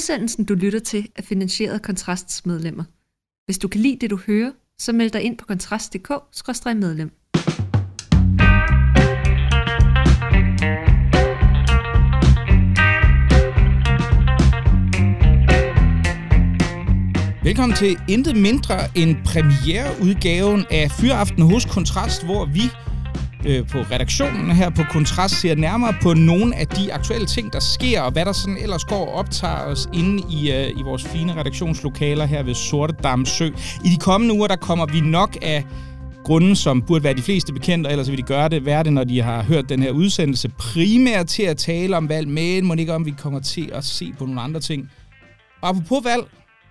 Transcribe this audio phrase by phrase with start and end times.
[0.00, 2.84] Udsendelsen, du lytter til, er finansieret af Kontrasts medlemmer.
[3.46, 7.10] Hvis du kan lide det, du hører, så meld dig ind på kontrast.dk-medlem.
[17.42, 22.62] Velkommen til intet mindre end premiereudgaven af Fyraften hos Kontrast, hvor vi
[23.46, 27.60] øh, på redaktionen her på Kontrast ser nærmere på nogle af de aktuelle ting, der
[27.60, 31.04] sker, og hvad der sådan ellers går og optager os inde i, øh, i vores
[31.04, 33.46] fine redaktionslokaler her ved Sorte Damsø.
[33.84, 35.64] I de kommende uger, der kommer vi nok af
[36.24, 38.92] grunden, som burde være de fleste bekendte, og ellers vil de gøre det, være det,
[38.92, 42.74] når de har hørt den her udsendelse, primært til at tale om valg, men må
[42.74, 44.90] ikke om, vi kommer til at se på nogle andre ting.
[45.60, 46.22] Og apropos valg,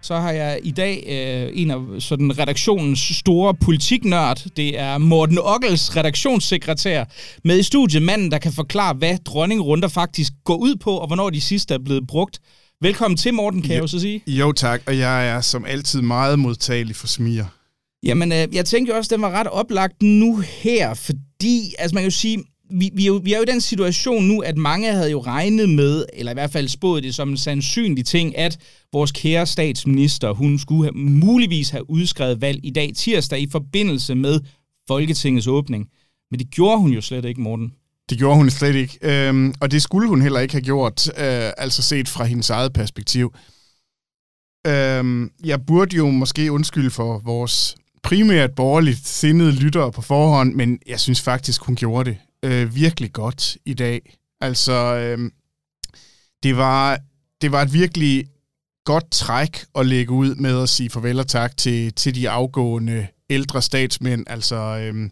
[0.02, 4.44] så har jeg i dag øh, en af sådan redaktionens store politiknørd.
[4.58, 7.06] Det er Morten Ockels, redaktionssekretær,
[7.44, 11.30] med i studiet manden, der kan forklare, hvad dronningrunder faktisk går ud på, og hvornår
[11.30, 12.40] de sidste er blevet brugt.
[12.82, 14.24] Velkommen til, Morten, kan jo, jeg jo så sige.
[14.28, 17.46] Jo tak, og jeg er som altid meget modtagelig for smiger.
[18.04, 21.96] Jamen, øh, jeg tænkte jo også, at den var ret oplagt nu her, fordi, altså
[21.96, 24.40] man kan jo sige, vi, vi, er jo, vi er jo i den situation nu,
[24.40, 28.06] at mange havde jo regnet med, eller i hvert fald spået det som en sandsynlig
[28.06, 28.58] ting, at
[28.94, 34.16] vores kære statsminister, hun skulle have, muligvis have udskrevet valg i dag tirsdag i forbindelse
[34.16, 34.40] med
[34.88, 35.88] Folketingets åbning.
[36.32, 37.74] Men det gjorde hun jo slet ikke, Morten.
[38.10, 41.52] Det gjorde hun slet ikke, øhm, og det skulle hun heller ikke have gjort, øh,
[41.58, 43.34] altså set fra hendes eget perspektiv.
[44.68, 50.80] Øhm, jeg burde jo måske undskylde for vores primært borgerligt sindede lyttere på forhånd, men
[50.88, 54.18] jeg synes faktisk, hun gjorde det øh, virkelig godt i dag.
[54.42, 55.32] Altså, øh,
[56.44, 57.00] det, var,
[57.42, 58.26] det var et virkelig
[58.86, 63.08] godt træk at lægge ud med at sige farvel og tak til, til de afgående
[63.30, 65.10] ældre statsmænd, altså øh,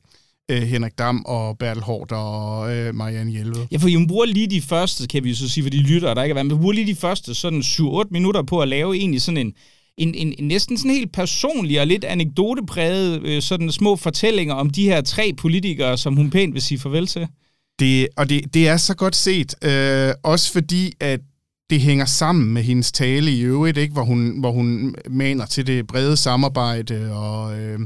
[0.52, 3.68] øh, Henrik Dam og Bertel Hård og øh, Marianne Hjelved.
[3.72, 6.24] Ja, for I bruger lige de første, kan vi så sige, for de lytter, der
[6.24, 9.22] ikke er været, med, bruger lige de første sådan 7-8 minutter på at lave egentlig
[9.22, 9.54] sådan en,
[9.98, 14.70] en, en, en næsten sådan helt personlig og lidt anekdotepræget øh, sådan små fortællinger om
[14.70, 17.28] de her tre politikere, som hun pænt vil sige farvel til.
[17.80, 21.20] Det, og det, det er så godt set, øh, også fordi, at
[21.70, 23.94] det hænger sammen med hendes tale i øvrigt, ikke?
[23.94, 27.80] Hvor, hun, hvor hun maner til det brede samarbejde og, øh,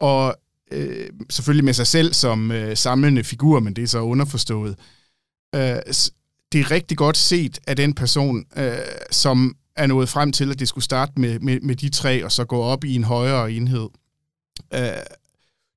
[0.00, 0.34] og
[0.72, 4.76] øh, selvfølgelig med sig selv som øh, samlende figur, men det er så underforstået.
[5.54, 5.60] Øh,
[6.52, 8.72] det er rigtig godt set af den person, øh,
[9.10, 12.32] som er nået frem til, at det skulle starte med, med, med de tre, og
[12.32, 13.88] så gå op i en højere enhed.
[14.74, 14.80] Øh,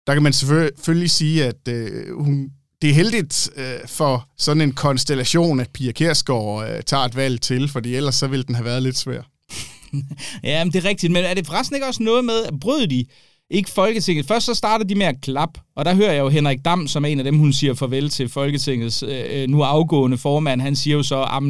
[0.08, 4.72] der kan man selvfølgelig sige, at øh, hun, det er heldigt øh, for sådan en
[4.72, 8.66] konstellation, at Pia Kærsgaard øh, tager et valg til, fordi ellers så ville den have
[8.66, 9.22] været lidt svær.
[10.44, 11.14] ja, men det er rigtigt.
[11.14, 13.06] Men er det forresten ikke også noget med, at brød de
[13.50, 14.26] ikke Folketinget.
[14.26, 17.06] Først så starter de med at klappe, og der hører jeg jo Henrik Dam, som
[17.06, 20.62] er en af dem, hun siger farvel til Folketingets øh, øh nu afgående formand.
[20.62, 21.44] Han siger jo så, at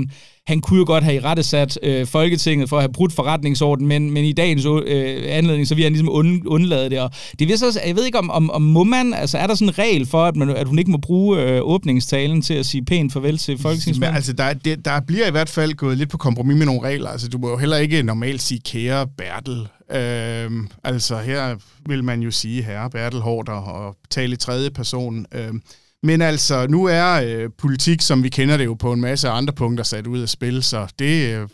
[0.48, 4.12] han kunne jo godt have i rettesat øh, Folketinget for at have brudt forretningsorden, men,
[4.12, 7.00] men i dagens øh, anledning, så vil han ligesom und, undlade det.
[7.00, 9.56] Og det vil så, jeg ved ikke, om, om, om må man, altså er der
[9.56, 12.66] sådan en regel for, at, man, at hun ikke må bruge øh, åbningstalen til at
[12.66, 14.16] sige pænt farvel til Folketingsmanden?
[14.16, 17.10] Altså, der, det, der bliver i hvert fald gået lidt på kompromis med nogle regler.
[17.10, 19.68] Altså, du må jo heller ikke normalt sige kære Bertel.
[19.92, 21.56] Øhm, altså, her
[21.86, 25.26] vil man jo sige herre Bertel Hårder og tale i tredje person.
[25.32, 25.62] Øhm,
[26.04, 29.54] men altså, nu er øh, politik, som vi kender det jo på en masse andre
[29.54, 31.48] punkter, sat ud af spil, så det, øh,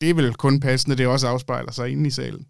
[0.00, 2.46] det er vel kun passende, det også afspejler sig inde i salen.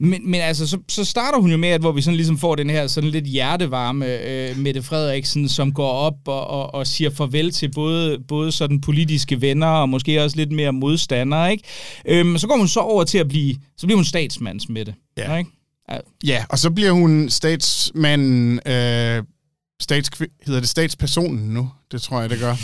[0.00, 2.54] Men, men altså, så, så starter hun jo med, at hvor vi sådan ligesom får
[2.54, 7.10] den her sådan lidt hjertevarme øh, Mette Frederiksen, som går op og, og, og siger
[7.10, 11.64] farvel til både, både sådan politiske venner og måske også lidt mere modstandere, ikke?
[12.08, 15.36] Øhm, så går hun så over til at blive, så bliver hun statsmands Mette, ja.
[15.36, 15.50] ikke?
[15.90, 15.98] Ja.
[16.24, 19.22] ja, og så bliver hun statsmanden øh,
[19.82, 20.10] stats,
[20.46, 21.70] hedder det statspersonen nu?
[21.92, 22.54] Det tror jeg, det gør.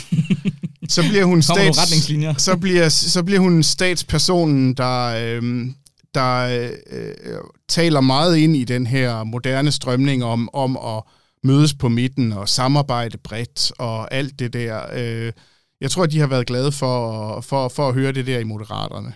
[0.89, 2.35] så bliver hun stats, retningslinjer.
[2.35, 5.67] så bliver, så bliver hun statspersonen, der, øh,
[6.15, 11.03] der øh, taler meget ind i den her moderne strømning om, om at
[11.45, 14.81] mødes på midten og samarbejde bredt og alt det der.
[14.93, 15.33] Øh,
[15.81, 19.15] jeg tror, de har været glade for, for, for at høre det der i Moderaterne.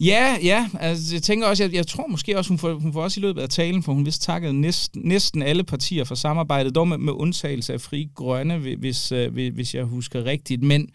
[0.00, 0.68] Ja, ja.
[0.80, 3.22] Altså, jeg tænker også, jeg, jeg tror måske også, hun får, hun får også i
[3.22, 6.98] løbet af talen, for hun vist takket næsten, næsten alle partier for samarbejdet, dog med,
[6.98, 10.62] med undtagelse af Fri Grønne, hvis, øh, hvis jeg husker rigtigt.
[10.62, 10.88] Men,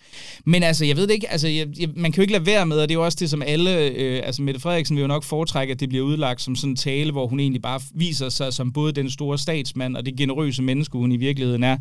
[0.46, 2.66] men altså, jeg ved det ikke, altså, jeg, jeg, man kan jo ikke lade være
[2.66, 5.08] med, og det er jo også det, som alle, øh, altså Mette Frederiksen vil jo
[5.08, 8.30] nok foretrække, at det bliver udlagt som sådan en tale, hvor hun egentlig bare viser
[8.30, 11.78] sig som både den store statsmand og det generøse menneske, hun i virkeligheden er.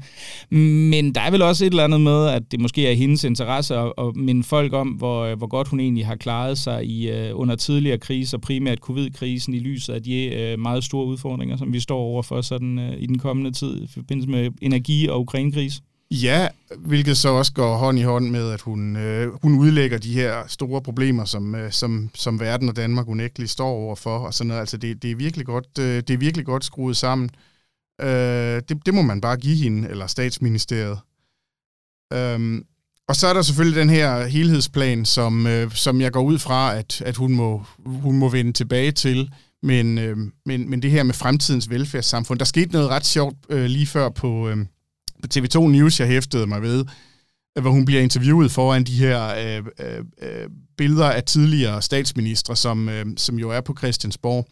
[0.90, 3.76] Men der er vel også et eller andet med, at det måske er hendes interesse
[3.76, 7.13] at, at minde folk om, hvor, øh, hvor godt hun egentlig har klaret sig i
[7.14, 11.72] øh, under tidligere kriser, primært covid-krisen, i lyset af de øh, meget store udfordringer, som
[11.72, 15.81] vi står overfor sådan, øh, i den kommende tid, i forbindelse med energi- og ukrainkris?
[16.11, 20.12] Ja, hvilket så også går hånd i hånd med, at hun, øh, hun udlægger de
[20.12, 24.19] her store problemer, som, øh, som, som verden og Danmark unægteligt står overfor.
[24.19, 24.60] Og sådan noget.
[24.60, 27.31] Altså, det, det, er virkelig godt, øh, det er virkelig godt skruet sammen.
[28.00, 30.99] Øh, det, det må man bare give hende, eller statsministeriet.
[32.12, 32.64] Øhm,
[33.08, 36.76] og så er der selvfølgelig den her helhedsplan, som, øh, som jeg går ud fra,
[36.76, 39.30] at, at hun, må, hun må vende tilbage til.
[39.62, 40.16] Men, øh,
[40.46, 44.08] men, men det her med fremtidens velfærdssamfund, der skete noget ret sjovt øh, lige før
[44.08, 44.56] på, øh,
[45.22, 46.84] på TV2 News, jeg hæftede mig ved,
[47.58, 52.56] øh, hvor hun bliver interviewet foran de her øh, øh, øh, billeder af tidligere statsministre,
[52.56, 54.48] som, øh, som jo er på Christiansborg.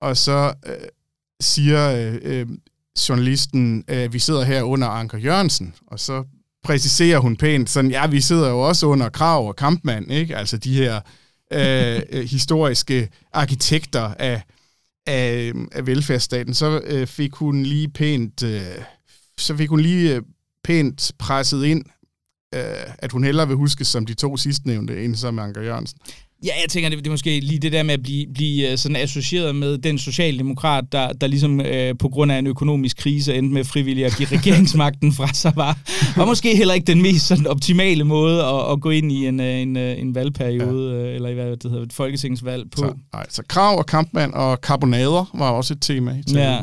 [0.00, 0.88] Og så øh,
[1.40, 2.46] siger øh, øh
[3.08, 6.24] journalisten, øh, vi sidder her under Anker Jørgensen, og så
[6.62, 10.36] præciserer hun pænt, sådan, ja, vi sidder jo også under Krav og Kampmann, ikke?
[10.36, 11.00] Altså de her
[11.52, 14.42] øh, øh, historiske arkitekter af,
[15.06, 16.54] af, af velfærdsstaten.
[16.54, 18.62] Så øh, fik hun lige pænt, øh,
[19.38, 20.22] så fik hun lige øh,
[20.64, 21.84] pænt presset ind,
[22.54, 25.98] øh, at hun hellere vil huskes som de to sidstnævnte, end som Anker Jørgensen.
[26.44, 28.78] Ja, jeg tænker, det, det er måske lige det der med at blive, blive øh,
[28.78, 33.34] sådan associeret med den socialdemokrat, der, der ligesom øh, på grund af en økonomisk krise
[33.34, 35.78] endte med frivilligt at give regeringsmagten fra sig, var,
[36.16, 39.40] var måske heller ikke den mest sådan, optimale måde at, at gå ind i en,
[39.40, 41.14] øh, en, øh, en valgperiode, ja.
[41.14, 42.76] eller i hvad det hedder, et folketingsvalg på.
[42.76, 46.42] Så, nej, så krav og kampmand og karbonader var også et tema i talen.
[46.42, 46.58] Ja.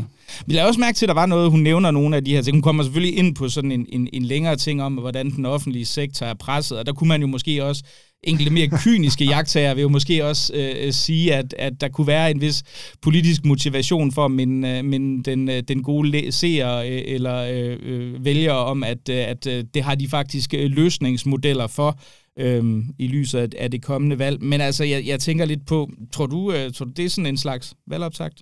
[0.45, 2.41] Vi lader også mærke til, at der var noget, hun nævner nogle af de her
[2.41, 2.55] ting.
[2.55, 5.85] Hun kommer selvfølgelig ind på sådan en, en, en længere ting om, hvordan den offentlige
[5.85, 7.83] sektor er presset, og der kunne man jo måske også
[8.23, 12.31] enkelte mere kyniske jagttager vil jo måske også øh, sige, at, at der kunne være
[12.31, 12.63] en vis
[13.01, 18.25] politisk motivation for minde, øh, minde den, øh, den gode seer øh, eller øh, øh,
[18.25, 21.99] vælger om, at, øh, at øh, det har de faktisk løsningsmodeller for
[22.39, 24.43] øh, i lyset af, af det kommende valg.
[24.43, 27.25] Men altså, jeg, jeg tænker lidt på, tror du, øh, tror du det er sådan
[27.25, 28.41] en slags valgoptakt?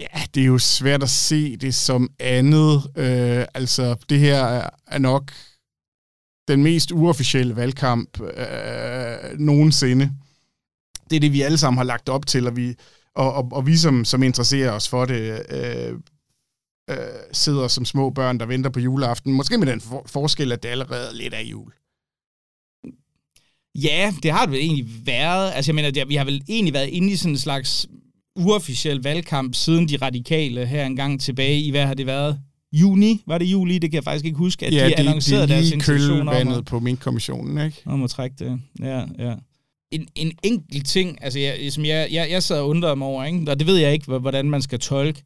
[0.00, 2.82] Ja, det er jo svært at se det som andet.
[2.96, 5.32] Øh, altså, det her er nok
[6.48, 8.26] den mest uofficielle valgkamp øh,
[9.38, 10.10] nogensinde.
[11.10, 12.74] Det er det, vi alle sammen har lagt op til, og vi,
[13.14, 15.94] og, og, og vi som, som interesserer os for det, øh,
[16.90, 16.96] øh,
[17.32, 19.32] sidder som små børn, der venter på juleaften.
[19.32, 21.72] Måske med den for, forskel, at det allerede er lidt af jul.
[23.74, 25.52] Ja, det har det vel egentlig været.
[25.54, 27.86] Altså, jeg mener, det, vi har vel egentlig været inde i sådan en slags
[28.36, 32.40] uofficiel valgkamp, siden de radikale her engang tilbage i, hvad har det været?
[32.72, 35.70] Juni, var det juli, det kan jeg faktisk ikke huske, at ja, de annoncerede deres
[35.70, 36.64] intention om at...
[36.64, 37.82] på min kommissionen, ikke?
[37.86, 39.34] Om at trække det, ja, ja.
[39.92, 43.24] En, en enkelt ting, altså jeg, som jeg, jeg, jeg sad og undrede mig over,
[43.24, 43.50] ikke?
[43.50, 45.22] og det ved jeg ikke, hvordan man skal tolke,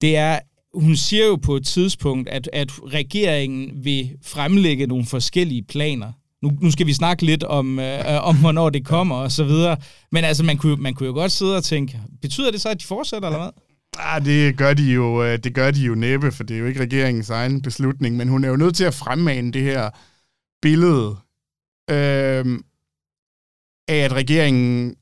[0.00, 0.38] det er,
[0.74, 6.12] hun siger jo på et tidspunkt, at, at regeringen vil fremlægge nogle forskellige planer.
[6.42, 9.76] Nu, nu skal vi snakke lidt om, øh, om hvornår det kommer og så videre.
[10.12, 12.80] Men altså, man kunne, man kunne jo godt sidde og tænke, betyder det så, at
[12.80, 13.50] de fortsætter, eller hvad?
[13.98, 16.66] Ah, det gør de jo, øh, det gør de jo næppe, for det er jo
[16.66, 19.90] ikke regeringens egen beslutning, men hun er jo nødt til at fremmane det her
[20.62, 21.16] billede
[21.90, 22.58] øh,
[23.88, 24.96] af, at regeringen,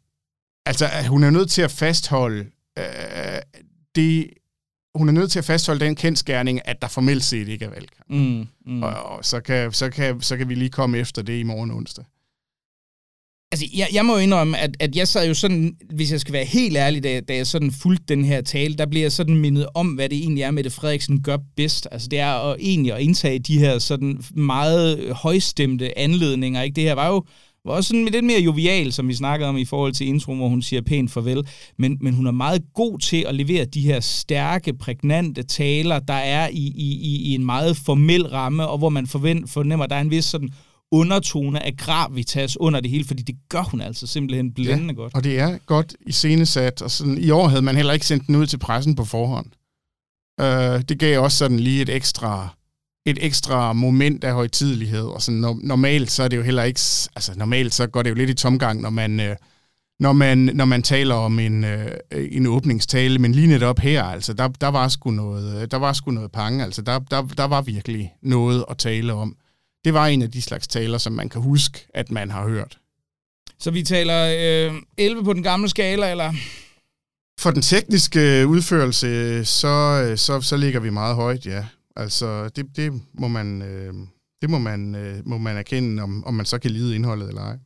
[0.66, 2.84] altså at hun er nødt til at fastholde øh,
[3.94, 4.30] det,
[4.94, 8.10] hun er nødt til at fastholde den kendskærning, at der formelt set ikke er valgkamp.
[8.10, 8.82] Mm, mm.
[8.82, 11.70] Og, og så, kan, så, kan, så kan vi lige komme efter det i morgen
[11.70, 12.04] onsdag.
[13.52, 16.32] Altså, jeg, jeg må jo indrømme, at, at jeg sad jo sådan, hvis jeg skal
[16.32, 19.36] være helt ærlig, da, da jeg sådan fulgte den her tale, der bliver jeg sådan
[19.36, 21.88] mindet om, hvad det egentlig er, Mette Frederiksen gør bedst.
[21.92, 26.62] Altså, det er at, egentlig at indtage de her sådan meget højstemte anledninger.
[26.62, 26.76] Ikke?
[26.76, 27.24] Det her var jo
[27.64, 30.48] var også sådan lidt mere jovial, som vi snakkede om i forhold til intro, hvor
[30.48, 31.46] hun siger pænt farvel.
[31.78, 36.14] Men, men hun er meget god til at levere de her stærke, prægnante taler, der
[36.14, 39.96] er i, i, i en meget formel ramme, og hvor man forvent, fornemmer, at der
[39.96, 40.50] er en vis sådan
[40.92, 45.14] undertone af gravitas under det hele, fordi det gør hun altså simpelthen blændende ja, godt.
[45.14, 48.26] og det er godt i scenesat, og sådan, i år havde man heller ikke sendt
[48.26, 49.46] den ud til pressen på forhånd.
[50.42, 52.48] Uh, det gav også sådan lige et ekstra
[53.06, 56.80] et ekstra moment af højtidelighed, og sådan normalt så er det jo heller ikke,
[57.16, 59.36] altså normalt så går det jo lidt i tomgang, når man, uh,
[60.00, 61.70] når man, når man taler om en, uh,
[62.12, 66.10] en åbningstale, men lige netop her, altså, der, der var sgu noget, der var sgu
[66.10, 69.36] noget pange, altså, der, der, der var virkelig noget at tale om
[69.84, 72.78] det var en af de slags taler, som man kan huske, at man har hørt.
[73.58, 74.24] Så vi taler
[74.70, 76.34] øh, 11 på den gamle skala, eller?
[77.40, 81.64] For den tekniske udførelse, så, øh, så, så ligger vi meget højt, ja.
[81.96, 83.94] Altså, det, det må man, øh,
[84.42, 87.42] det må man, øh, må man erkende, om, om man så kan lide indholdet eller
[87.42, 87.56] ej.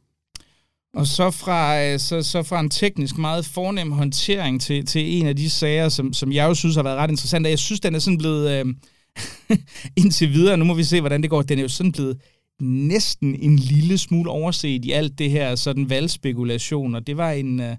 [0.95, 5.27] Og så fra, øh, så, så fra en teknisk meget fornem håndtering til, til en
[5.27, 7.81] af de sager, som, som jeg jo synes har været ret interessant, og jeg synes,
[7.81, 8.51] den er sådan blevet...
[8.51, 8.75] Øh,
[10.01, 10.57] indtil videre.
[10.57, 11.43] Nu må vi se, hvordan det går.
[11.43, 12.21] Den er jo sådan blevet
[12.61, 17.61] næsten en lille smule overset i alt det her sådan valgspekulation, og det var en,
[17.61, 17.77] uh,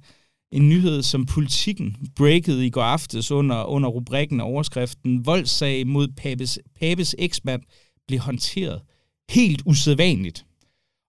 [0.51, 6.07] en nyhed, som politikken breakede i går aftes under, under rubrikken og overskriften Voldssag mod
[6.17, 7.61] Papes, Papes eksmand
[8.07, 8.81] blev håndteret
[9.29, 10.45] helt usædvanligt.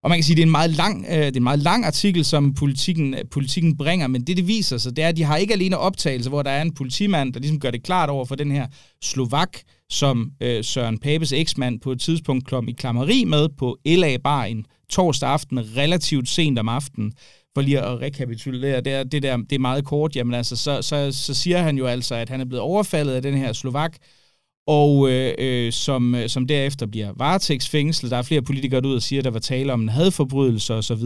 [0.02, 1.58] Og man kan sige, at det er en meget lang, øh, det er en meget
[1.58, 5.24] lang artikel, som politikken, politikken bringer, men det, det viser sig, det er, at de
[5.24, 8.24] har ikke alene optagelser, hvor der er en politimand, der ligesom gør det klart over
[8.24, 8.66] for den her
[9.02, 9.58] Slovak,
[9.90, 14.44] som øh, Søren Papes eksmand på et tidspunkt kom i klammeri med på LA Bar
[14.44, 17.12] en torsdag aften, relativt sent om aftenen,
[17.54, 20.82] for lige at rekapitulere, det, er, det, der, det er meget kort, jamen altså, så,
[20.82, 23.96] så, så siger han jo altså, at han er blevet overfaldet af den her Slovak,
[24.66, 28.10] og øh, øh, som, øh, som derefter bliver varetægtsfængslet.
[28.10, 30.74] Der er flere politikere, der ud og siger, at der var tale om en hadforbrydelse
[30.74, 31.04] osv.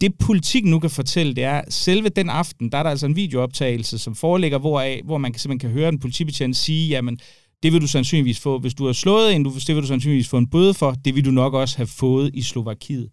[0.00, 3.06] Det politik nu kan fortælle, det er, at selve den aften, der er der altså
[3.06, 7.18] en videooptagelse, som foreligger, hvor, hvor man simpelthen kan høre en politibetjent sige, jamen,
[7.62, 10.38] det vil du sandsynligvis få, hvis du har slået en, det vil du sandsynligvis få
[10.38, 13.08] en bøde for, det vil du nok også have fået i Slovakiet.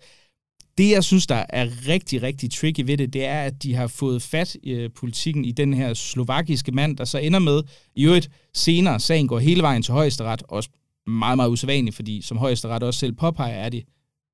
[0.77, 3.87] Det, jeg synes, der er rigtig, rigtig tricky ved det, det er, at de har
[3.87, 7.63] fået fat i øh, politikken i den her slovakiske mand, der så ender med,
[7.95, 10.69] i øvrigt senere, sagen går hele vejen til højesteret, også
[11.07, 13.83] meget, meget usædvanligt, fordi som højesteret også selv påpeger, er det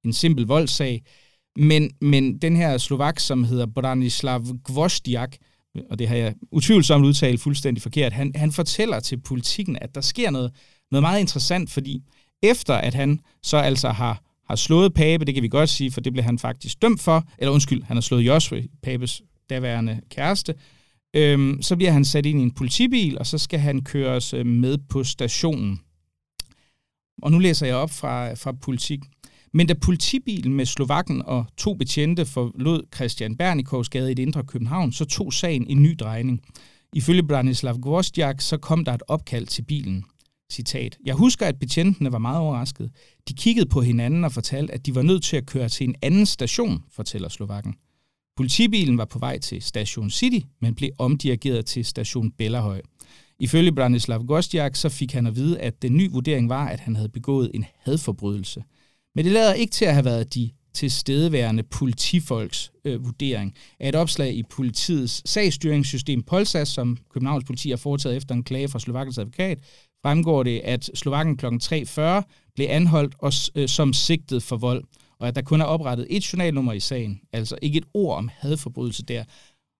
[0.05, 1.03] en simpel voldssag.
[1.55, 5.37] Men, men den her slovak, som hedder Branislav Gvozdiak,
[5.89, 10.01] og det har jeg utvivlsomt udtalt fuldstændig forkert, han, han fortæller til politikken, at der
[10.01, 10.51] sker noget,
[10.91, 12.03] noget meget interessant, fordi
[12.43, 16.01] efter at han så altså har har slået Pape, det kan vi godt sige, for
[16.01, 20.53] det blev han faktisk dømt for, eller undskyld, han har slået Joshua, Papes daværende kæreste,
[21.13, 24.45] øhm, så bliver han sat ind i en politibil, og så skal han køres øh,
[24.45, 25.81] med på stationen.
[27.21, 28.99] Og nu læser jeg op fra, fra politik.
[29.55, 34.43] Men da politibilen med Slovakken og to betjente forlod Christian Bernikovs gade i det indre
[34.43, 36.41] København, så tog sagen en ny drejning.
[36.93, 40.05] Ifølge Branislav Gvozdjak, så kom der et opkald til bilen.
[40.51, 40.97] Citat.
[41.05, 42.91] Jeg husker, at betjentene var meget overrasket.
[43.29, 45.95] De kiggede på hinanden og fortalte, at de var nødt til at køre til en
[46.01, 47.75] anden station, fortæller Slovakken.
[48.35, 52.81] Politibilen var på vej til Station City, men blev omdirigeret til Station Bellahøj.
[53.39, 56.95] Ifølge Branislav Gostjak så fik han at vide, at den nye vurdering var, at han
[56.95, 58.63] havde begået en hadforbrydelse.
[59.15, 63.95] Men det lader ikke til at have været de tilstedeværende politifolks øh, vurdering af et
[63.95, 69.17] opslag i politiets sagsstyringssystem Polsas, som Københavns politi har foretaget efter en klage fra Slovakkens
[69.17, 69.59] advokat,
[70.01, 71.45] fremgår det, at Slovakken kl.
[71.45, 72.01] 3.40
[72.55, 74.83] blev anholdt og, øh, som sigtet for vold,
[75.19, 78.29] og at der kun er oprettet et journalnummer i sagen, altså ikke et ord om
[78.33, 79.23] hadforbrydelse der.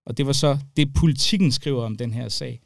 [0.06, 2.62] Og det var så det, politikken skriver om den her sag.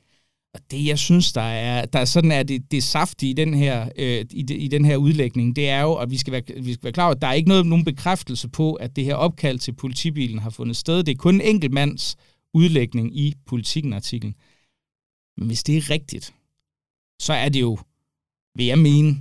[0.53, 3.53] Og det, jeg synes, der er, der er sådan er det, det saftige i den
[3.53, 6.43] her, øh, i, de, i den her udlægning, det er jo, at vi skal, være,
[6.61, 9.05] vi skal være klar over, at der er ikke noget, nogen bekræftelse på, at det
[9.05, 11.03] her opkald til politibilen har fundet sted.
[11.03, 12.15] Det er kun en enkelt mands
[12.53, 14.35] udlægning i politikken-artiklen.
[15.37, 16.33] Men hvis det er rigtigt,
[17.21, 17.77] så er det jo,
[18.55, 19.17] vil jeg mene,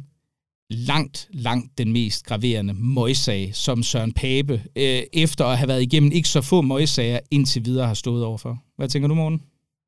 [0.71, 6.13] langt, langt den mest graverende møgssag, som Søren Pape, øh, efter at have været igennem
[6.13, 8.59] ikke så få møgssager, indtil videre har stået overfor.
[8.77, 9.43] Hvad tænker du, Morten?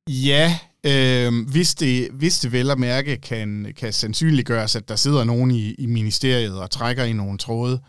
[0.08, 5.24] Ja, øh, hvis, det, hvis det vel at mærke kan, kan sandsynliggøres, at der sidder
[5.24, 7.80] nogen i, i ministeriet og trækker i nogle tråde,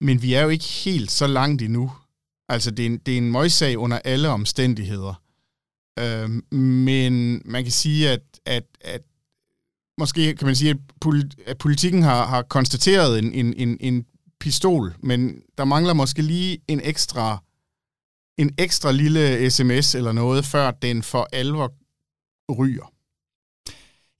[0.00, 1.92] men vi er jo ikke helt så langt endnu.
[2.48, 5.22] Altså, det er en, det er en møgssag under alle omstændigheder.
[5.98, 9.02] Øh, men man kan sige, at, at, at
[9.98, 10.78] måske kan man sige,
[11.46, 14.04] at, politikken har, har konstateret en, en, en, en
[14.40, 17.42] pistol, men der mangler måske lige en ekstra
[18.38, 21.72] en ekstra lille sms eller noget, før den for alvor
[22.58, 22.92] ryger.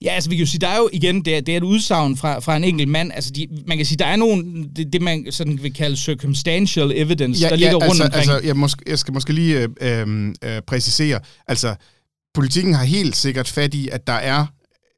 [0.03, 1.63] Ja, altså vi kan jo sige, der er jo igen, det er, det er et
[1.63, 3.11] udsagn fra, fra en enkelt mand.
[3.11, 6.91] Altså de, man kan sige, der er nogen, det, det man sådan vil kalde circumstantial
[6.95, 8.31] evidence, ja, der ligger ja, rundt altså, omkring.
[8.31, 11.75] Altså, jeg, måske, jeg skal måske lige øh, øh, præcisere, altså
[12.33, 14.45] politikken har helt sikkert fat i, at der er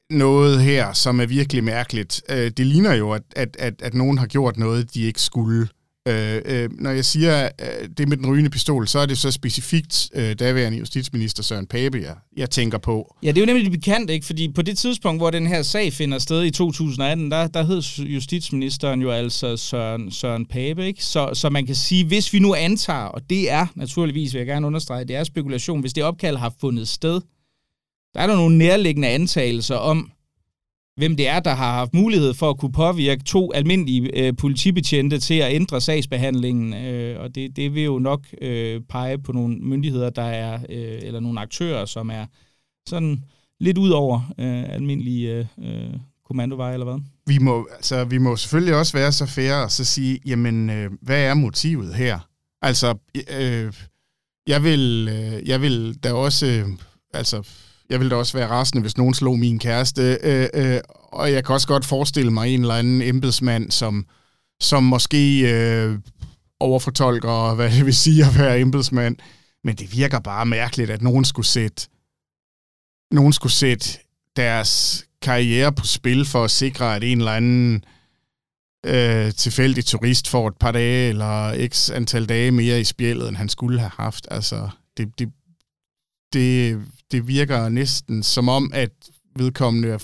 [0.10, 2.22] noget her, som er virkelig mærkeligt.
[2.30, 5.68] Øh, det ligner jo, at, at, at, at nogen har gjort noget, de ikke skulle.
[6.08, 9.32] Øh, øh, når jeg siger øh, det med den rygende pistol, så er det så
[9.32, 13.16] specifikt øh, daværende justitsminister Søren Pape, jeg, jeg tænker på.
[13.24, 14.26] Ja, det er jo nemlig bekendt, ikke?
[14.26, 18.06] Fordi på det tidspunkt, hvor den her sag finder sted i 2018, der, der hed
[18.06, 21.04] justitsministeren jo altså Søren, Søren Pape, ikke?
[21.04, 24.48] Så, så man kan sige, hvis vi nu antager, og det er naturligvis, vil jeg
[24.48, 27.22] gerne understrege, det er spekulation, hvis det opkald har fundet sted,
[28.14, 30.12] der er der nogle nærliggende antagelser om,
[30.98, 35.20] hvem det er, der har haft mulighed for at kunne påvirke to almindelige øh, politibetjente
[35.20, 39.58] til at ændre sagsbehandlingen, øh, og det, det vil jo nok øh, pege på nogle
[39.58, 42.26] myndigheder, der er, øh, eller nogle aktører, som er
[42.88, 43.24] sådan
[43.60, 45.94] lidt ud over øh, almindelige øh, øh
[46.28, 47.00] kommandoveje, eller hvad?
[47.28, 50.92] Vi må, altså, vi må selvfølgelig også være så færre og så sige, jamen, øh,
[51.02, 52.20] hvad er motivet her?
[52.62, 52.98] Altså,
[53.40, 53.74] øh,
[54.48, 56.68] jeg vil, øh, jeg vil da også, øh,
[57.14, 57.48] altså,
[57.90, 60.18] jeg ville da også være rasende, hvis nogen slog min kæreste.
[60.24, 60.80] Øh, øh,
[61.12, 64.06] og jeg kan også godt forestille mig en eller anden embedsmand, som,
[64.60, 66.00] som måske øh,
[66.60, 69.18] overfortolker, hvad det vil sige at være embedsmand.
[69.64, 71.88] Men det virker bare mærkeligt, at nogen skulle sætte,
[73.12, 74.00] nogen skulle sætte
[74.36, 77.84] deres karriere på spil for at sikre, at en eller anden
[78.86, 83.38] øh, tilfældig turist får et par dage eller x antal dage mere i spjældet, end
[83.38, 84.28] han skulle have haft.
[84.32, 85.30] Altså, det, det,
[86.34, 86.82] det,
[87.16, 88.92] det virker næsten som om, at
[89.38, 89.98] vedkommende er,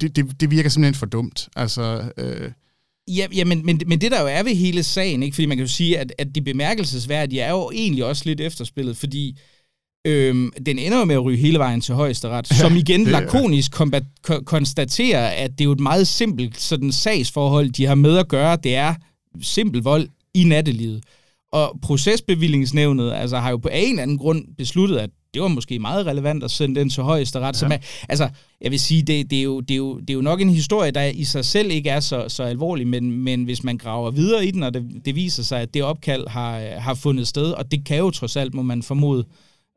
[0.00, 1.48] det, det, det virker simpelthen for dumt.
[1.56, 2.50] Altså, øh,
[3.16, 5.34] Ja, ja men, men, men det der jo er ved hele sagen, ikke?
[5.34, 8.96] fordi man kan jo sige, at, at de bemærkelsesværdige er jo egentlig også lidt efterspillet,
[8.96, 9.38] fordi
[10.04, 13.08] øhm, den ender jo med at ryge hele vejen til højesteret, ja, som igen det,
[13.08, 17.94] lakonisk kombat, ko- konstaterer, at det er jo et meget simpelt sådan sagsforhold, de har
[17.94, 18.56] med at gøre.
[18.56, 18.94] Det er
[19.42, 21.04] simpel vold i nattelivet.
[21.52, 25.78] Og procesbevillingsnævnet altså, har jo på en eller anden grund besluttet, at det var måske
[25.78, 27.46] meget relevant at sende den til højeste ret.
[27.46, 27.58] Ja.
[27.58, 27.76] Som er,
[28.08, 28.28] altså,
[28.60, 30.50] jeg vil sige, det, det, er jo, det, er jo, det er jo nok en
[30.50, 34.10] historie, der i sig selv ikke er så, så alvorlig, men, men hvis man graver
[34.10, 37.50] videre i den, og det, det viser sig, at det opkald har, har fundet sted,
[37.50, 39.24] og det kan jo trods alt, må man formode,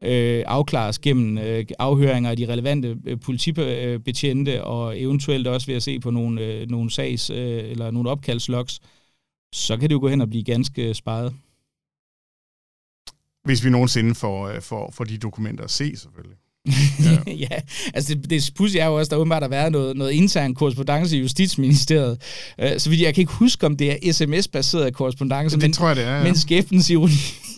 [0.04, 5.84] øh, afklares gennem øh, afhøringer af de relevante øh, politibetjente, og eventuelt også ved at
[5.84, 8.80] se på nogle, øh, nogle sags- øh, eller nogle opkaldslogs,
[9.54, 11.34] så kan det jo gå hen og blive ganske sparet.
[13.44, 16.38] Hvis vi nogensinde får, øh, får, får de dokumenter at se, selvfølgelig.
[16.68, 17.60] Ja, ja
[17.94, 21.18] altså det, det pudsige er jo også, der åbenbart har været noget, noget intern korrespondence
[21.18, 22.22] i Justitsministeriet.
[22.64, 25.88] Uh, så vidt jeg kan ikke huske, om det er sms-baseret korrespondence, det men, tror
[25.88, 26.24] jeg, det er, ja.
[26.24, 27.14] men skæbnens ironi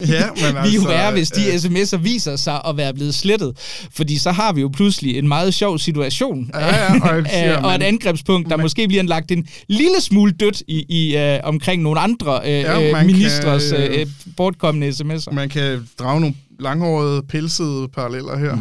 [0.07, 3.15] ja, men altså, vi jo være, hvis de øh, sms'er viser sig at være blevet
[3.15, 3.57] slettet.
[3.91, 7.75] Fordi så har vi jo pludselig en meget sjov situation, ja, ja, og, siger, og
[7.75, 11.81] et angrebspunkt, der men, måske bliver lagt en lille smule dødt i, i uh, omkring
[11.81, 14.07] nogle andre uh, ja, ministers kan, uh,
[14.38, 15.33] bortkommende sms'er.
[15.33, 18.58] Man kan drage nogle langhårede, pelsede paralleller her.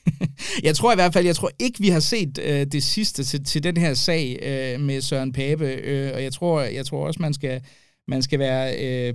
[0.68, 3.44] jeg tror i hvert fald, jeg tror ikke, vi har set øh, det sidste til,
[3.44, 7.22] til den her sag øh, med Søren Pape, øh, og jeg tror, jeg tror også,
[7.22, 7.60] man skal,
[8.08, 9.14] man skal være øh,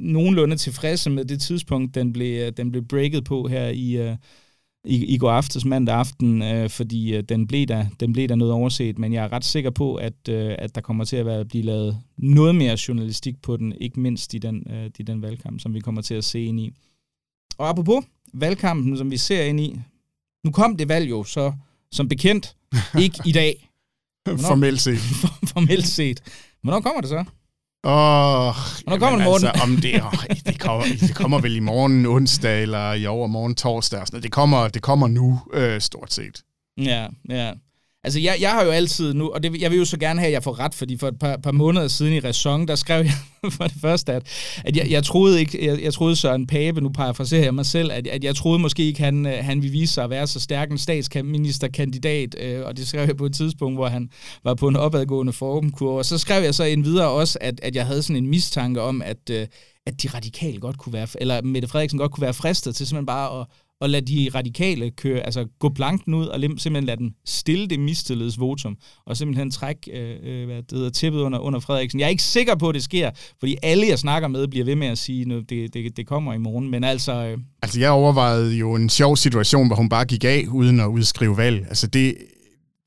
[0.00, 4.16] nogenlunde tilfredse med det tidspunkt, den blev, den blev breaket på her i, øh,
[4.86, 8.34] i, i går aftes, mandag aften, øh, fordi øh, den, blev der, den blev der
[8.34, 11.26] noget overset, men jeg er ret sikker på, at, øh, at der kommer til at
[11.26, 15.22] være, blive lavet noget mere journalistik på den, ikke mindst i den, øh, i den
[15.22, 16.72] valgkamp, som vi kommer til at se ind i.
[17.58, 19.80] Og apropos valgkampen, som vi ser ind i,
[20.44, 21.52] nu kom det valg jo så
[21.92, 22.56] som bekendt
[23.04, 23.70] ikke i dag.
[24.24, 24.98] Hvornår, Formelt set.
[25.52, 26.22] Formelt set.
[26.62, 27.24] Hvornår kommer det så?
[27.86, 29.46] Åh, oh, Hvornår kommer det?
[29.46, 30.12] Altså, om det, oh,
[30.46, 34.00] det, kommer, det kommer vel i morgen onsdag, eller i overmorgen torsdag.
[34.00, 36.42] Og sådan Det kommer, det kommer nu, øh, stort set.
[36.78, 37.52] Ja, ja.
[38.06, 40.26] Altså, jeg, jeg har jo altid nu, og det, jeg vil jo så gerne have,
[40.26, 43.04] at jeg får ret, fordi for et par, par måneder siden i Ræson, der skrev
[43.04, 43.12] jeg
[43.56, 44.22] for det første, at,
[44.64, 47.92] at jeg, jeg troede ikke, jeg, jeg troede Søren Pape, nu parafraserer jeg mig selv,
[47.92, 50.40] at, at jeg troede måske ikke, han, øh, han ville vise sig at være så
[50.40, 54.10] stærk en statsministerkandidat, øh, og det skrev jeg på et tidspunkt, hvor han
[54.44, 55.98] var på en opadgående formkurve.
[55.98, 58.80] Og så skrev jeg så en videre også, at, at jeg havde sådan en mistanke
[58.82, 59.46] om, at, øh,
[59.86, 63.06] at de radikale godt kunne være, eller Mette Frederiksen godt kunne være fristet til simpelthen
[63.06, 63.46] bare at
[63.80, 67.80] og lade de radikale køre, altså gå planken ud og simpelthen lade den stille det
[67.80, 72.00] mistillidsvotum, og simpelthen trække øh, øh, hvad det hedder, tippet under, under Frederiksen.
[72.00, 73.10] Jeg er ikke sikker på, at det sker,
[73.40, 76.32] fordi alle, jeg snakker med, bliver ved med at sige, at det, det, det kommer
[76.34, 77.12] i morgen, men altså...
[77.12, 77.38] Øh...
[77.62, 81.36] Altså, jeg overvejede jo en sjov situation, hvor hun bare gik af, uden at udskrive
[81.36, 81.66] valg.
[81.68, 82.16] Altså, det,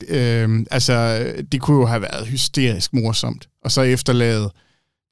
[0.07, 3.49] øh, altså, det kunne jo have været hysterisk morsomt.
[3.63, 4.51] Og så efterlade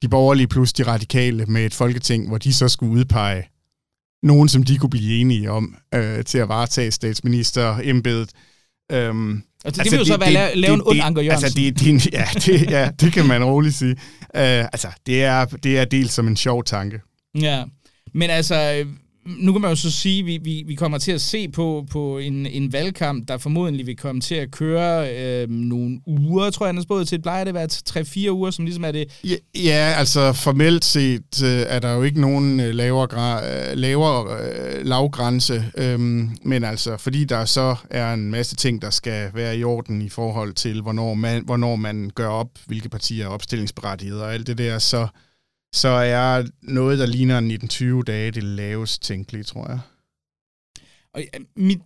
[0.02, 3.57] de borgerlige plus de radikale med et folketing, hvor de så skulle udpege
[4.22, 8.30] nogen, som de kunne blive enige om øh, til at varetage statsminister-embedet.
[8.92, 11.44] Øhm, altså, det altså, vil jo så være lave, lave en ond Anker Jørgensen.
[11.44, 13.92] Altså, det, det, ja, det, ja, det kan man roligt sige.
[14.22, 17.00] Uh, altså, det er, det er delt som en sjov tanke.
[17.40, 17.64] Ja,
[18.14, 18.84] men altså,
[19.38, 21.86] nu kan man jo så sige, at vi, vi, vi kommer til at se på,
[21.90, 26.66] på en, en valgkamp, der formodentlig vil komme til at køre øh, nogle uger, tror
[26.66, 27.22] jeg, Anders er til.
[27.22, 29.18] Plejer det at være 3-4 uger, som ligesom er det?
[29.24, 34.38] Ja, ja altså formelt set øh, er der jo ikke nogen øh, lavere, øh, lavere
[34.40, 36.00] øh, lavgrænse, øh,
[36.42, 40.08] men altså fordi der så er en masse ting, der skal være i orden i
[40.08, 44.58] forhold til, hvornår man, hvornår man gør op, hvilke partier er opstillingsberettigede og alt det
[44.58, 45.06] der, så
[45.72, 49.78] så er noget, der ligner 19-20 dage det lavest tænkelige, tror jeg.
[51.14, 51.22] Og
[51.56, 51.78] mit,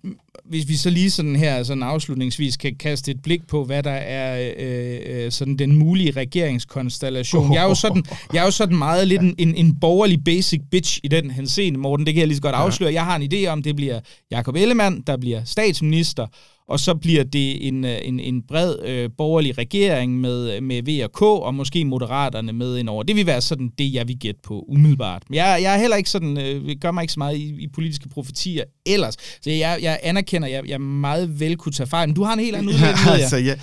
[0.45, 3.91] hvis vi så lige sådan her sådan afslutningsvis kan kaste et blik på, hvad der
[3.91, 7.53] er øh, øh sådan den mulige regeringskonstellation.
[7.55, 10.61] Jeg er jo sådan, jeg er jo sådan meget lidt en, en, en borgerlig basic
[10.71, 12.07] bitch i den henseende, Morten.
[12.07, 12.93] Det kan jeg lige så godt afsløre.
[12.93, 16.27] Jeg har en idé om, det bliver Jakob Ellemann, der bliver statsminister,
[16.73, 21.05] og så bliver det en, øh, en, en bred øh, borgerlig regering med, med V
[21.05, 23.03] og K, og måske Moderaterne med ind over.
[23.03, 25.23] Det vil være sådan det, jeg vil gætte på umiddelbart.
[25.31, 28.09] Jeg, jeg er heller ikke sådan, øh, gør mig ikke så meget i, i politiske
[28.09, 29.15] profetier ellers.
[29.41, 32.09] Så jeg, jeg anerkender, jeg, jeg meget vel kunne tage fejl.
[32.09, 33.59] Men du har en helt anden udlægning, ja, altså, jeg,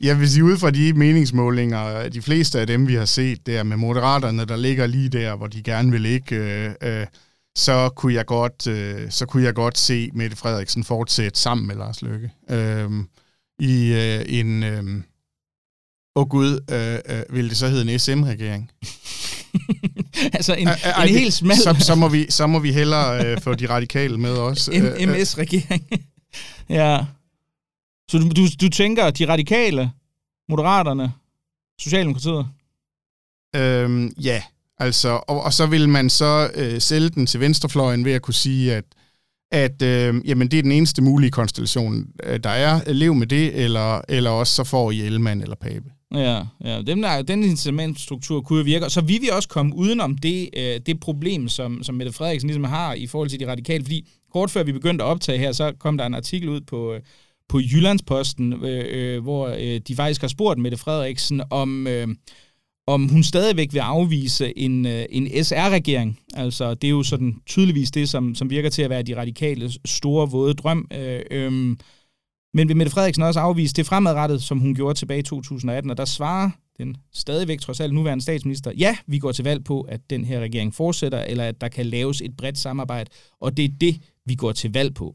[0.00, 3.62] jeg vil sige, ud fra de meningsmålinger, de fleste af dem, vi har set der
[3.62, 6.36] med Moderaterne, der ligger lige der, hvor de gerne vil ligge...
[6.36, 7.06] Øh, øh,
[7.56, 11.76] så kunne jeg godt, øh, så kunne jeg godt se Mette Frederiksen fortsætte sammen med
[11.76, 12.90] Lars Løkke øh,
[13.58, 15.02] i øh, en øh,
[16.16, 18.70] åh gud, øh, øh, vil det så hedde en SM-regering?
[20.36, 23.26] altså en, Ej, ej, en helt smal Så, så, må vi, så må vi hellere
[23.26, 24.68] øh, få de radikale med os.
[24.68, 25.88] Øh, øh, MS-regering.
[26.68, 27.04] ja.
[28.10, 29.90] Så du, du, du tænker, de radikale,
[30.48, 31.12] moderaterne,
[31.80, 32.46] Socialdemokratiet?
[33.56, 34.42] Øhm, ja,
[34.82, 38.34] altså, og, og så vil man så øh, sælge den til venstrefløjen ved at kunne
[38.34, 38.84] sige, at,
[39.52, 42.92] at øh, jamen, det er den eneste mulige konstellation, øh, der er.
[42.92, 45.90] Lev med det, eller, eller også så får I Ellemann eller Pape.
[46.14, 46.82] Ja, ja.
[46.82, 48.90] Dem der, den incitamentstruktur kunne jo virke.
[48.90, 52.64] Så vi vil også komme udenom det, øh, det problem, som, som Mette Frederiksen ligesom
[52.64, 53.84] har i forhold til de radikale.
[53.84, 56.92] Fordi kort før vi begyndte at optage her, så kom der en artikel ud på,
[56.92, 57.00] øh,
[57.48, 61.86] på Jyllandsposten, øh, øh, hvor øh, de faktisk har spurgt Mette Frederiksen om...
[61.86, 62.08] Øh,
[62.86, 66.18] om hun stadigvæk vil afvise en, øh, en SR-regering.
[66.34, 69.70] Altså, det er jo sådan tydeligvis det, som, som virker til at være de radikale
[69.84, 70.88] store, våde drøm.
[70.92, 71.76] Øh, øh,
[72.54, 75.96] men vil Mette Frederiksen også afvise det fremadrettet, som hun gjorde tilbage i 2018, og
[75.96, 80.00] der svarer den stadigvæk trods alt nuværende statsminister, ja, vi går til valg på, at
[80.10, 83.68] den her regering fortsætter, eller at der kan laves et bredt samarbejde, og det er
[83.80, 85.14] det, vi går til valg på.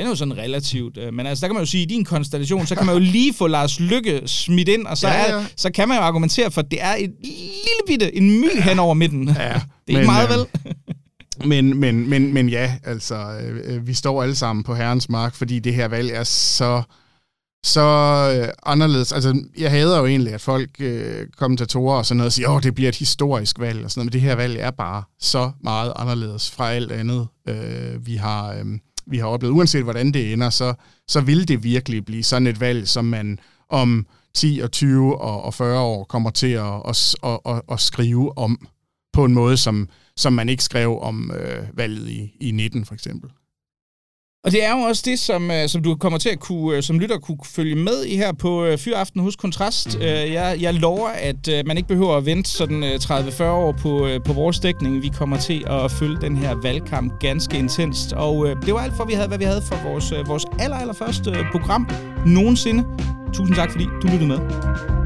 [0.00, 1.94] Den er jo sådan relativt, øh, men altså der kan man jo sige, at i
[1.94, 5.26] din konstellation, så kan man jo lige få Lars Lykke smidt ind, og så, Ja,
[5.26, 5.44] er, ja.
[5.56, 8.78] så kan man jo argumentere for, at det er et lille bitte, en my hen
[8.78, 9.28] over midten.
[9.28, 10.46] Ja, det er men, ikke meget, øh, vel?
[11.44, 15.34] Men, men, men, men ja, altså, øh, øh, vi står alle sammen på herrens mark,
[15.34, 16.82] fordi det her valg er så,
[17.64, 17.80] så
[18.36, 19.12] øh, anderledes.
[19.12, 22.74] Altså, jeg hader jo egentlig, at folk, øh, kommentatorer og sådan noget, siger, åh, det
[22.74, 25.92] bliver et historisk valg og sådan noget, men det her valg er bare så meget
[25.96, 28.52] anderledes fra alt andet, øh, vi har...
[28.52, 28.64] Øh,
[29.10, 29.54] vi har oplevet.
[29.54, 30.74] Uanset hvordan det ender, så,
[31.08, 35.42] så vil det virkelig blive sådan et valg, som man om 10 og 20 og,
[35.42, 38.68] og 40 år kommer til at, at, at, at, at skrive om
[39.12, 42.94] på en måde, som, som man ikke skrev om øh, valget i, i 19 for
[42.94, 43.30] eksempel.
[44.44, 46.82] Og det er jo også det, som, øh, som du kommer til at kunne, øh,
[46.82, 49.98] som lytter kunne følge med i her på øh, Fyraften hos Kontrast.
[50.00, 54.60] Jeg, jeg lover, at man ikke behøver at vente sådan 30-40 år på, på vores
[54.60, 55.02] dækning.
[55.02, 58.12] Vi kommer til at følge den her valgkamp ganske intenst.
[58.12, 61.24] Og det var alt for, vi havde, hvad vi havde for vores, vores aller, allerførste
[61.24, 61.88] første program
[62.26, 62.84] nogensinde.
[63.32, 64.99] Tusind tak, fordi du lyttede med.